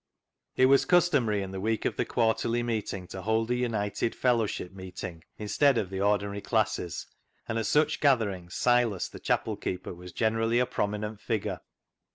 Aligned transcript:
It 0.55 0.65
was 0.65 0.83
customary 0.83 1.43
in 1.43 1.51
the 1.51 1.61
week 1.61 1.85
of 1.85 1.95
the 1.95 2.05
Quar 2.05 2.33
terly 2.33 2.65
Meeting 2.65 3.05
to 3.09 3.21
hold 3.21 3.51
a 3.51 3.55
united 3.55 4.15
fellowship 4.15 4.71
meet 4.73 5.03
ing 5.03 5.23
instead 5.37 5.77
of 5.77 5.91
the 5.91 6.01
ordinary 6.01 6.41
classes, 6.41 7.05
and 7.47 7.59
at 7.59 7.67
such 7.67 7.99
gatherings 7.99 8.55
Silas, 8.55 9.07
the 9.09 9.19
chapel 9.19 9.55
keeper, 9.57 9.93
was 9.93 10.11
generally 10.11 10.57
a 10.57 10.65
prominent 10.65 11.19
figure. 11.21 11.59